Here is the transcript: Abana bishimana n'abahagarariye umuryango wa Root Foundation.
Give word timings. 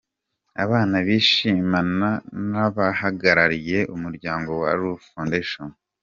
Abana 0.63 0.97
bishimana 1.07 2.09
n'abahagarariye 2.49 3.79
umuryango 3.95 4.51
wa 4.61 4.69
Root 4.79 5.01
Foundation. 5.11 5.69